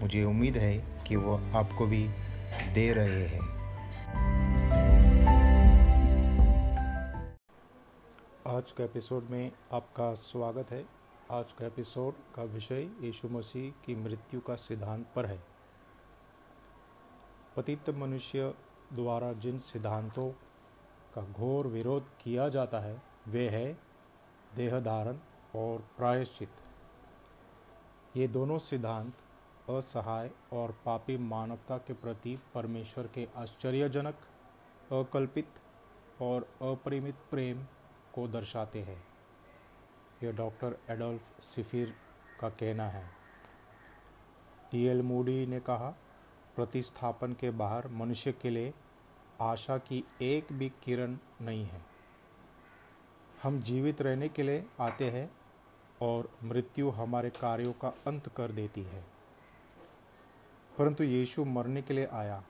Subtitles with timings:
[0.00, 2.08] मुझे उम्मीद है कि वो आपको भी
[2.74, 3.40] दे रहे हैं।
[8.46, 10.84] आज का एपिसोड में आपका स्वागत है।
[11.30, 15.42] आज का एपिसोड का विषय यीशु मसीह की मृत्यु का सिद्धांत पर है।
[17.56, 18.54] पतित मनुष्य
[18.92, 20.30] द्वारा जिन सिद्धांतों
[21.14, 23.78] का घोर विरोध किया जाता है, वे है
[24.56, 25.16] देहधारण
[25.54, 26.50] और प्रायश्चित।
[28.16, 29.12] ये दोनों सिद्धांत
[29.68, 34.14] असहाय और पापी मानवता के प्रति परमेश्वर के आश्चर्यजनक,
[34.92, 35.48] अकल्पित
[36.22, 37.64] और अपरिमित प्रेम
[38.14, 39.04] को दर्शाते हैं।
[40.22, 41.94] यह डॉक्टर एडोल्फ सिफिर
[42.40, 43.10] का कहना है।
[44.70, 45.94] टी एल मूडी ने कहा,
[46.56, 48.74] प्रतिस्थापन के बाहर मनुष्य के लिए
[49.40, 51.82] आशा की एक भी किरण नहीं है।
[53.42, 55.30] हम जीवित रहने के लिए आते हैं
[56.02, 59.09] और मृत्यु हमारे कार्यों का अंत कर देती है।
[60.80, 62.42] परंतु यीशु मरने के लिए आया।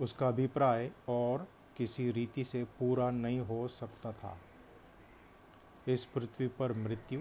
[0.00, 4.38] उसका अभिप्राय और किसी रीति से पूरा नहीं हो सकता था।
[5.88, 7.20] इस पृथ्वी पर मृत्यु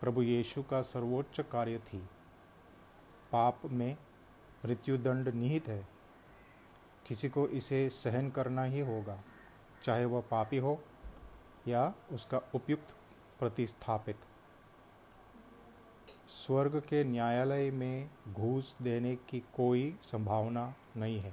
[0.00, 1.98] प्रभु यीशु का सर्वोच्च कार्य थी।
[3.32, 3.96] पाप में
[4.66, 5.88] मृत्युदंड निहित है।
[7.06, 9.22] किसी को इसे सहन करना ही होगा,
[9.82, 10.82] चाहे वह पापी हो
[11.68, 12.96] या उसका उपयुक्त
[13.38, 14.16] प्रतिस्थापित।
[16.50, 21.32] स्वर्ग के न्यायालय में घूस देने की कोई संभावना नहीं है।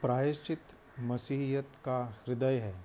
[0.00, 0.60] प्रायश्चित
[1.00, 2.80] मसीहियत का हृदय है।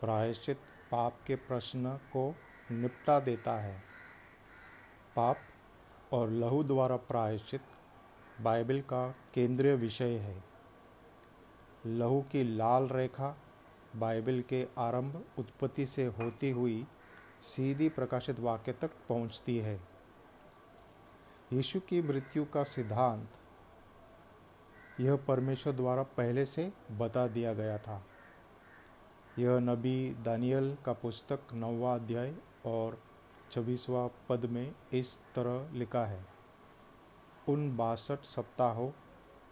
[0.00, 0.56] प्रायश्चित
[0.92, 2.34] पाप के प्रश्न को
[2.70, 3.82] निपटा देता है।
[5.16, 5.36] पाप
[6.12, 7.60] और लहू द्वारा प्रायश्चित
[8.40, 10.44] बाइबल का केंद्रीय विषय है।
[11.86, 13.36] लहू की लाल रेखा
[13.96, 16.86] बाइबल के आरंभ उत्पत्ति से होती हुई
[17.42, 19.80] सीधी प्रकाशित वाक्य तक पहुँचती है।
[21.52, 23.28] यीशु की मृत्यु का सिद्धांत
[25.00, 28.02] यह परमेश्वर द्वारा पहले से बता दिया गया था।
[29.38, 32.34] यह नबी दानियल का पुस्तक नौवा अध्याय
[32.66, 32.96] और
[33.52, 36.24] छब्बीसवा पद में इस तरह लिखा है,
[37.48, 38.88] उन बासठ सप्ताहों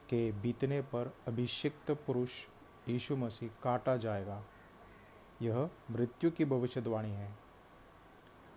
[0.08, 2.30] के बीतने पर अभिषिक्त पुरुष
[2.88, 4.42] यीशु मसीह काटा जाएगा।
[5.42, 7.47] यह मृत्यु की भविष्यवाणी है।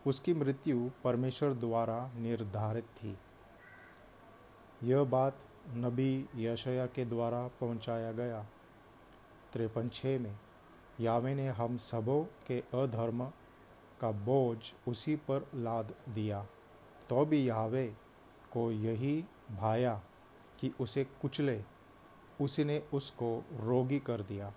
[0.07, 3.17] उसकी मृत्यु परमेश्वर द्वारा निर्धारित थी।
[4.83, 5.37] यह बात
[5.75, 8.45] नबी यशया के द्वारा पहुँचाया गया।
[9.53, 10.35] त्रेपन छः में,
[10.99, 13.25] यावे ने हम सबों के अधर्म
[14.01, 14.57] का बोझ
[14.87, 16.45] उसी पर लाद दिया
[17.09, 17.85] तो भी यावे
[18.53, 20.01] को यही भाया
[20.59, 21.61] कि उसे कुचले,
[22.41, 24.51] उसने उसको रोगी कर दिया।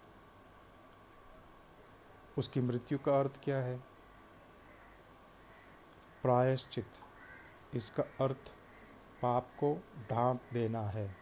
[2.39, 3.79] उसकी मृत्यु का अर्थ क्या है?
[6.25, 6.87] प्रायश्चित।
[7.75, 8.53] इसका अर्थ,
[9.23, 11.17] पाप को ढांप देना है।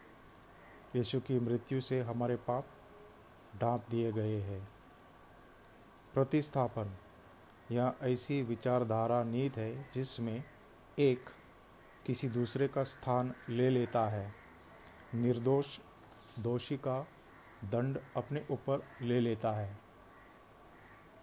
[0.95, 2.67] यीशु की मृत्यु से हमारे पाप
[3.61, 4.67] ढांप दिए गए हैं।
[6.13, 6.95] प्रतिस्थापन।
[7.71, 10.43] यह ऐसी विचारधारा नीत है जिसमें
[10.99, 11.29] एक
[12.05, 14.33] किसी दूसरे का स्थान ले लेता है।
[15.13, 15.79] निर्दोष,
[16.39, 17.07] दोषी का
[17.63, 19.77] दंड अपने ऊपर ले लेता है।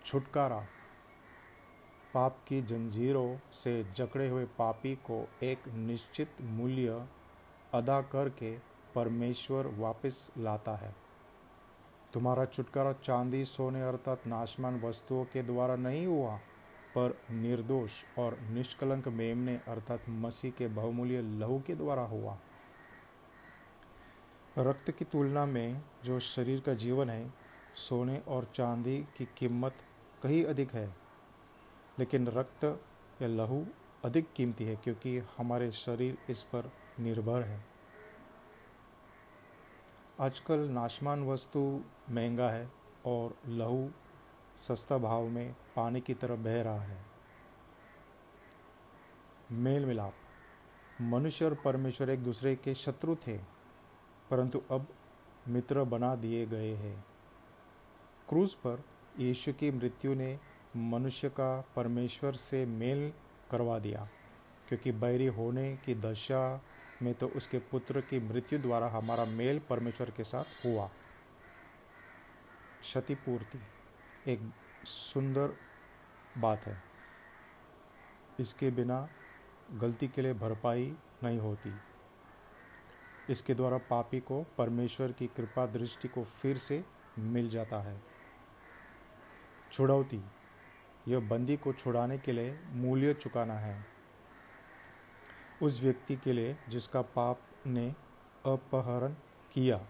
[0.04, 0.66] छुटकारा।
[2.14, 7.06] पाप की जंजीरों से जकड़े हुए पापी को एक निश्चित मूल्य
[7.74, 8.58] अदा करके
[8.94, 10.94] परमेश्वर वापस लाता है।
[12.12, 16.36] तुम्हारा छुटकारा चांदी, सोने अर्थात नाशमान वस्तुओं के द्वारा नहीं हुआ,
[16.98, 22.38] पर निर्दोष और निष्कलंक मेमने अर्थात मसीह के बहुमूल्य लहू के द्वारा हुआ।
[24.58, 27.32] रक्त की तुलना में जो शरीर का जीवन है,
[27.74, 29.74] सोने और चांदी की कीमत
[30.22, 31.09] कहीं अधिक है।
[32.00, 32.64] लेकिन रक्त
[33.22, 33.64] या लहू
[34.04, 36.70] अधिक कीमती है क्योंकि हमारे शरीर इस पर
[37.00, 37.64] निर्भर है।
[40.20, 41.60] आजकल नाशमान वस्तु
[42.10, 42.68] महँगा है
[43.06, 43.90] और लहू
[44.58, 46.98] सस्ता भाव में पानी की तरह बह रहा है।
[49.52, 50.14] मेल मिलाप।
[51.00, 53.36] मनुष्य और परमेश्वर एक दूसरे के शत्रु थे,
[54.30, 54.86] परंतु अब
[55.48, 57.04] मित्र बना दिए गए हैं।
[58.28, 58.82] क्रूज पर
[59.18, 60.38] यीशु की मृत्यु ने
[60.76, 63.12] मनुष्य का परमेश्वर से मेल
[63.50, 64.08] करवा दिया,
[64.68, 66.62] क्योंकि बैरी होने की दशा
[67.02, 70.90] में तो उसके पुत्र की मृत्यु द्वारा हमारा मेल परमेश्वर के साथ हुआ।
[72.80, 73.60] क्षतिपूर्ति
[74.26, 74.40] एक
[74.84, 75.54] सुंदर
[76.38, 76.82] बात है।
[78.40, 79.08] इसके बिना
[79.72, 80.92] गलती के लिए भरपाई
[81.24, 81.74] नहीं होती।
[83.30, 86.84] इसके द्वारा पापी को परमेश्वर की कृपा दृष्टि को फिर से
[87.18, 88.00] मिल जाता है।
[89.72, 90.22] छुड़ौती
[91.10, 93.86] यह बंदी को छुड़ाने के लिए मूल्य चुकाना है।
[95.62, 97.94] उस व्यक्ति के लिए जिसका पाप ने
[98.46, 99.14] अपहरण
[99.52, 99.80] किया।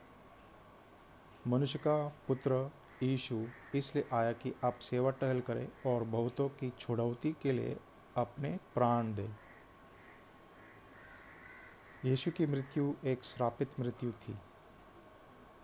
[1.46, 1.96] मनुष्य का
[2.28, 2.70] पुत्र
[3.02, 7.76] यीशु इसलिए आया कि आप सेवा टहल करें और बहुतों की छुड़ौती के लिए
[8.17, 9.28] अपने प्राण दें।
[12.05, 14.34] यीशु की मृत्यु एक श्रापित मृत्यु थी।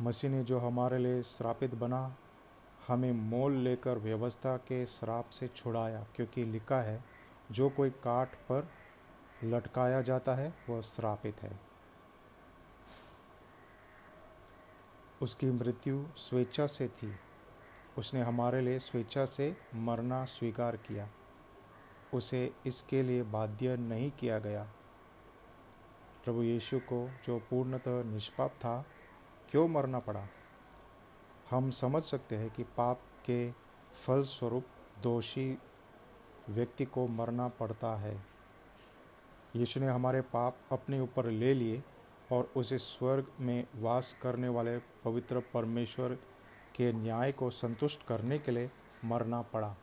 [0.02, 2.16] मसीह ने जो हमारे लिए श्रापित बना
[2.88, 7.04] हमें मोल लेकर व्यवस्था के श्राप से छुड़ाया, क्योंकि लिखा है,
[7.50, 8.68] जो कोई काठ पर
[9.44, 11.60] लटकाया जाता है, वह श्रापित है।
[15.22, 17.16] उसकी मृत्यु स्वेच्छा से थी।
[17.98, 21.08] उसने हमारे लिए स्वेच्छा से मरना स्वीकार किया।
[22.14, 24.68] उसे इसके लिए बाध्य नहीं किया गया।
[26.24, 28.84] प्रभु यीशु को जो पूर्णतः निष्पाप था,
[29.50, 30.26] क्यों मरना पड़ा?
[31.50, 33.52] हम समझ सकते हैं कि पाप के
[34.06, 34.64] फलस्वरूप
[35.02, 35.58] दोषी
[36.48, 38.22] व्यक्ति को मरना पड़ता है।
[39.56, 41.82] यीशु ने हमारे पाप अपने ऊपर ले लिए
[42.32, 46.14] और उसे स्वर्ग में वास करने वाले पवित्र परमेश्वर
[46.74, 48.70] के न्याय को संतुष्ट करने के लिए
[49.04, 49.76] मरना पड़ा।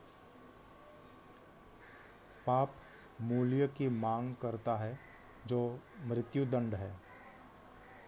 [2.46, 2.74] पाप
[3.20, 4.98] मूल्य की मांग करता है
[5.46, 7.03] जो मृत्युदंड है।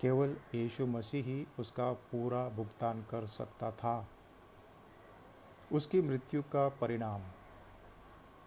[0.01, 4.09] केवल यीशु मसीह ही उसका पूरा भुगतान कर सकता था।
[5.73, 7.23] उसकी मृत्यु का परिणाम,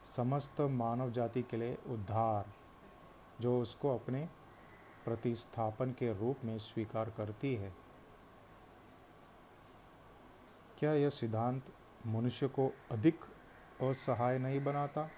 [0.03, 2.45] समस्त मानव जाति के लिए उद्धार,
[3.41, 4.29] जो उसको अपने
[5.05, 7.73] प्रतिस्थापन के रूप में स्वीकार करती है।
[10.77, 11.65] क्या यह सिद्धांत
[12.07, 13.19] मनुष्य को अधिक
[13.81, 15.09] असहाय नहीं बनाता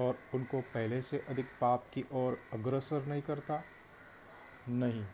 [0.00, 3.62] और उनको पहले से अधिक पाप की ओर अग्रसर नहीं करता?
[4.68, 5.06] नहीं।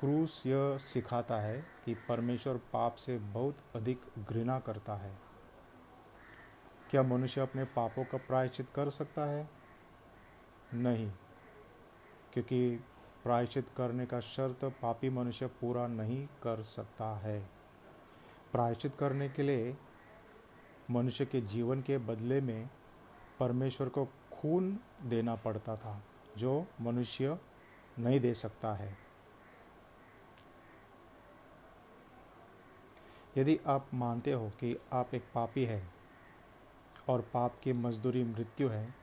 [0.00, 5.18] क्रूस यह सिखाता है कि परमेश्वर पाप से बहुत अधिक घृणा करता है।
[6.90, 9.50] क्या मनुष्य अपने पापों का प्रायश्चित कर सकता है?
[10.74, 11.12] नहीं,
[12.32, 12.76] क्योंकि
[13.24, 17.40] प्रायश्चित करने का शर्त पापी मनुष्य पूरा नहीं कर सकता है।
[18.52, 19.76] प्रायश्चित करने के लिए
[20.90, 22.70] मनुष्य के जीवन के बदले में
[23.40, 26.02] परमेश्वर को खून देना पड़ता था,
[26.36, 27.38] जो मनुष्य
[27.98, 29.09] नहीं दे सकता है।
[33.36, 35.82] यदि आप मानते हो कि आप एक पापी है
[37.08, 38.94] और पाप की मजदूरी मृत्यु है,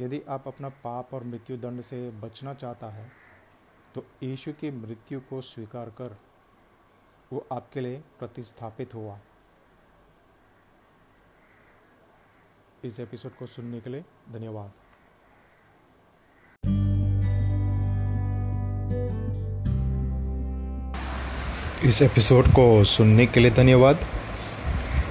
[0.00, 3.10] यदि आप अपना पाप और मृत्यु दंड से बचना चाहता है
[3.94, 6.16] तो यीशु की मृत्यु को स्वीकार कर,
[7.32, 9.18] वो आपके लिए प्रतिस्थापित हुआ।
[12.84, 14.72] इस एपिसोड को सुनने के लिए धन्यवाद।
[21.84, 24.04] इस एपिसोड को सुनने के लिए धन्यवाद।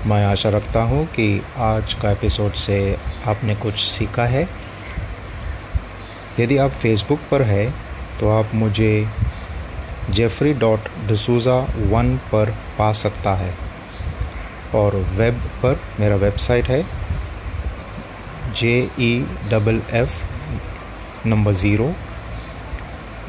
[0.07, 1.25] मैं आशा रखता हूँ कि
[1.57, 2.77] आज का एपिसोड से
[3.27, 4.47] आपने कुछ सीखा है।
[6.39, 7.69] यदि आप फेसबुक पर है
[8.19, 9.07] तो आप मुझे
[10.09, 11.57] जेफरी डॉट डसूज़ा
[11.91, 13.53] वन पर पा सकता है।
[14.75, 16.83] और वेब पर मेरा वेबसाइट है
[18.53, 19.11] J E
[19.51, 21.93] double F number zero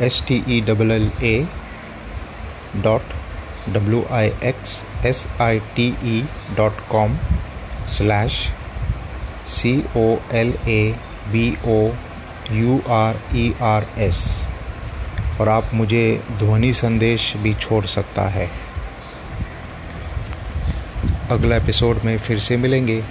[0.00, 1.36] S T E double L A
[2.76, 3.13] dot
[3.68, 6.24] W I X S I T E
[6.56, 7.16] dot com
[7.88, 8.32] slash
[9.48, 10.94] C O L A
[11.28, 11.78] B O
[12.50, 14.24] U R E R S
[15.40, 18.50] और आप मुझे ध्वनि संदेश भी छोड़ सकता है।
[21.30, 23.02] अगला एपिसोड में फिर से मिलेंगे।